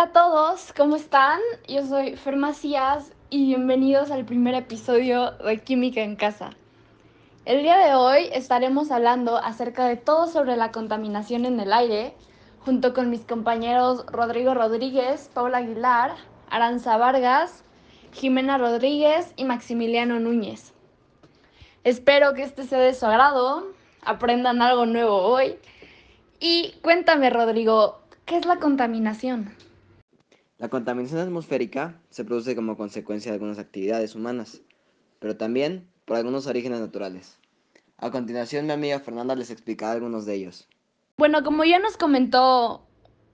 [0.00, 1.40] Hola a todos, ¿cómo están?
[1.68, 6.52] Yo soy Fer Macías y bienvenidos al primer episodio de Química en Casa.
[7.44, 12.14] El día de hoy estaremos hablando acerca de todo sobre la contaminación en el aire,
[12.64, 16.14] junto con mis compañeros Rodrigo Rodríguez, Paula Aguilar,
[16.48, 17.62] Aranza Vargas,
[18.14, 20.72] Jimena Rodríguez y Maximiliano Núñez.
[21.84, 23.66] Espero que este sea de su agrado,
[24.02, 25.58] aprendan algo nuevo hoy.
[26.38, 29.54] Y cuéntame, Rodrigo, ¿qué es la contaminación?
[30.60, 34.60] La contaminación atmosférica se produce como consecuencia de algunas actividades humanas,
[35.18, 37.38] pero también por algunos orígenes naturales.
[37.96, 40.68] A continuación, mi amiga Fernanda les explicará algunos de ellos.
[41.16, 42.82] Bueno, como ya nos comentó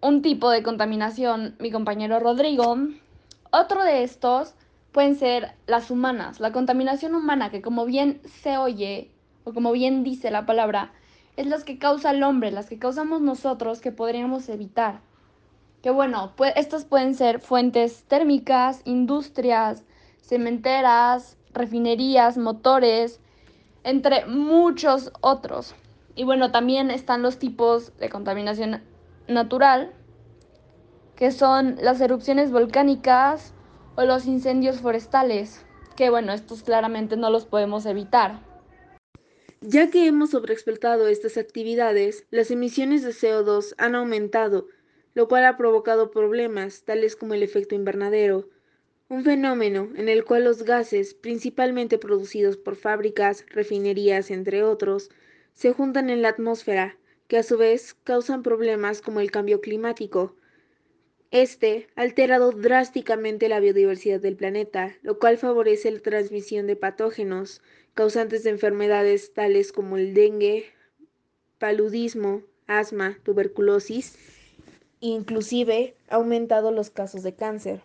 [0.00, 2.76] un tipo de contaminación mi compañero Rodrigo,
[3.50, 4.54] otro de estos
[4.92, 9.10] pueden ser las humanas, la contaminación humana, que como bien se oye,
[9.42, 10.92] o como bien dice la palabra,
[11.36, 15.00] es las que causa el hombre, las que causamos nosotros que podríamos evitar
[15.86, 19.84] que bueno, pues estas pueden ser fuentes térmicas, industrias,
[20.20, 23.20] cementeras, refinerías, motores,
[23.84, 25.76] entre muchos otros.
[26.16, 28.82] Y bueno, también están los tipos de contaminación
[29.28, 29.92] natural,
[31.14, 33.54] que son las erupciones volcánicas
[33.94, 35.64] o los incendios forestales,
[35.94, 38.40] que bueno, estos claramente no los podemos evitar.
[39.60, 44.66] Ya que hemos sobreexplotado estas actividades, las emisiones de CO2 han aumentado
[45.16, 48.50] lo cual ha provocado problemas tales como el efecto invernadero,
[49.08, 55.08] un fenómeno en el cual los gases, principalmente producidos por fábricas, refinerías, entre otros,
[55.54, 60.36] se juntan en la atmósfera, que a su vez causan problemas como el cambio climático.
[61.30, 67.62] Este ha alterado drásticamente la biodiversidad del planeta, lo cual favorece la transmisión de patógenos
[67.94, 70.66] causantes de enfermedades tales como el dengue,
[71.58, 74.35] paludismo, asma, tuberculosis
[75.00, 77.82] inclusive ha aumentado los casos de cáncer.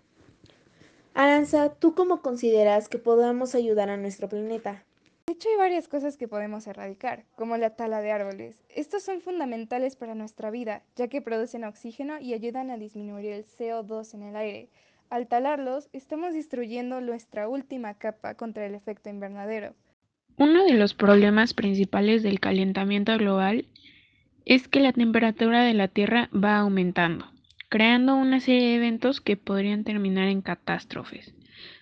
[1.14, 4.84] Aranza, ¿tú cómo consideras que podamos ayudar a nuestro planeta?
[5.28, 8.64] De hecho, hay varias cosas que podemos erradicar, como la tala de árboles.
[8.70, 13.46] Estos son fundamentales para nuestra vida, ya que producen oxígeno y ayudan a disminuir el
[13.46, 14.70] CO2 en el aire.
[15.10, 19.74] Al talarlos, estamos destruyendo nuestra última capa contra el efecto invernadero.
[20.38, 23.66] Uno de los problemas principales del calentamiento global
[24.46, 27.26] es que la temperatura de la Tierra va aumentando,
[27.70, 31.34] creando una serie de eventos que podrían terminar en catástrofes,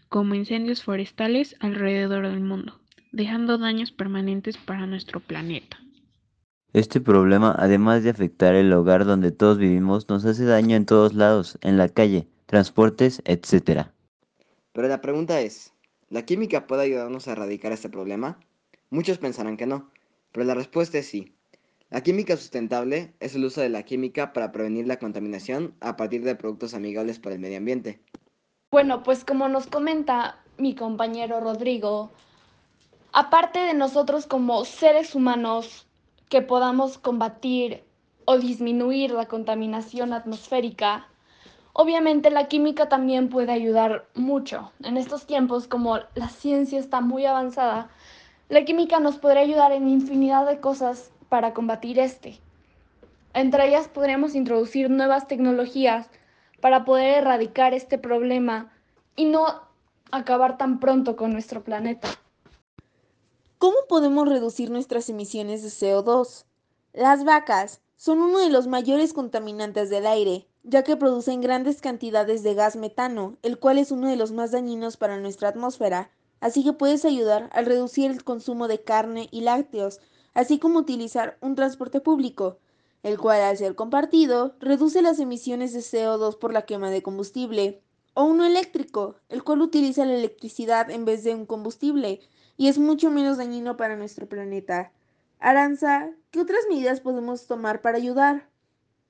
[0.10, 2.80] como incendios forestales alrededor del mundo,
[3.12, 5.78] dejando daños permanentes para nuestro planeta.
[6.74, 11.16] Este problema, además de afectar el hogar donde todos vivimos, nos hace daño en todos
[11.16, 13.88] lados, en la calle, transportes, etc.
[14.74, 15.74] Pero la pregunta es,
[16.10, 18.40] ¿la química puede ayudarnos a erradicar este problema?
[18.92, 19.90] Muchos pensarán que no,
[20.32, 21.34] pero la respuesta es sí.
[21.92, 26.24] La química sustentable es el uso de la química para prevenir la contaminación a partir
[26.24, 28.00] de productos amigables para el medio ambiente.
[28.72, 32.12] Bueno, pues como nos comenta mi compañero Rodrigo,
[33.12, 35.88] aparte de nosotros como seres humanos
[36.30, 37.84] que podamos combatir
[38.26, 41.08] o disminuir la contaminación atmosférica,
[41.74, 44.72] obviamente la química también puede ayudar mucho.
[44.84, 47.90] En estos tiempos, como la ciencia está muy avanzada,
[48.48, 52.40] la química nos podría ayudar en infinidad de cosas para combatir este.
[53.34, 56.08] Entre ellas podríamos introducir nuevas tecnologías
[56.60, 58.74] para poder erradicar este problema
[59.16, 59.46] y no
[60.12, 62.10] acabar tan pronto con nuestro planeta.
[63.60, 66.46] ¿Cómo podemos reducir nuestras emisiones de CO2?
[66.94, 72.44] Las vacas son uno de los mayores contaminantes del aire, ya que producen grandes cantidades
[72.44, 76.10] de gas metano, el cual es uno de los más dañinos para nuestra atmósfera,
[76.40, 80.00] así que puedes ayudar a reducir el consumo de carne y lácteos,
[80.34, 82.60] así como utilizar un transporte público,
[83.04, 87.82] el cual al ser compartido reduce las emisiones de CO2 por la quema de combustible,
[88.14, 92.20] o uno eléctrico, el cual utiliza la electricidad en vez de un combustible
[92.58, 94.92] y es mucho menos dañino para nuestro planeta.
[95.40, 98.50] Aranza, ¿qué otras medidas podemos tomar para ayudar?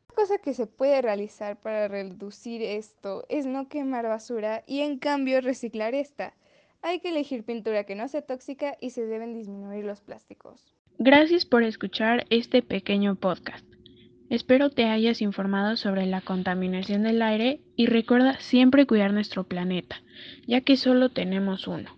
[0.09, 4.99] Una cosa que se puede realizar para reducir esto es no quemar basura y en
[4.99, 6.35] cambio reciclar esta.
[6.81, 10.75] Hay que elegir pintura que no sea tóxica y se deben disminuir los plásticos.
[11.01, 13.65] Gracias por escuchar este pequeño podcast.
[14.29, 20.01] Espero te hayas informado sobre la contaminación del aire y recuerda siempre cuidar nuestro planeta,
[20.45, 21.97] ya que solo tenemos uno.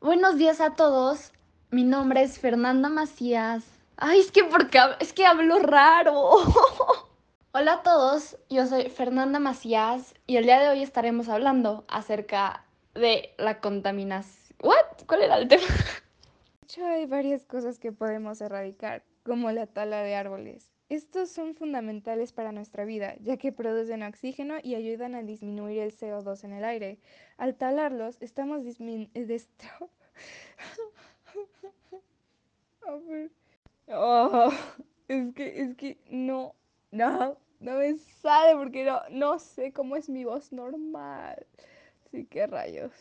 [0.00, 1.32] Buenos días a todos.
[1.72, 6.12] Mi nombre es Fernanda Macías Ay, es que porque es que hablo raro.
[7.52, 12.66] Hola a todos, yo soy Fernanda Macías y el día de hoy estaremos hablando acerca
[12.94, 14.54] de la contaminación.
[14.62, 15.06] ¿What?
[15.06, 15.64] ¿Cuál era el tema?
[15.64, 20.70] De hecho, hay varias cosas que podemos erradicar, como la tala de árboles.
[20.90, 25.96] Estos son fundamentales para nuestra vida, ya que producen oxígeno y ayudan a disminuir el
[25.96, 26.98] CO2 en el aire.
[27.38, 29.10] Al talarlos, estamos disminuyendo...
[33.88, 34.52] Oh,
[35.08, 36.54] es que, es que no,
[36.90, 41.46] no, no me sale porque no, no sé cómo es mi voz normal.
[42.06, 42.92] Así que rayos.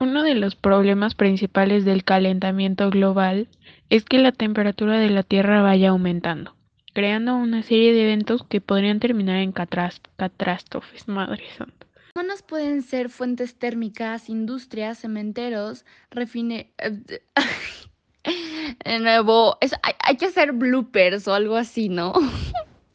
[0.00, 3.48] Uno de los problemas principales del calentamiento global
[3.90, 6.56] es que la temperatura de la Tierra vaya aumentando,
[6.92, 11.86] creando una serie de eventos que podrían terminar en catástrofes, madre santa.
[12.16, 16.72] Humanas pueden ser fuentes térmicas, industrias, cementeros, refine...
[18.84, 22.12] De nuevo, es, hay, hay que hacer bloopers o algo así, ¿no?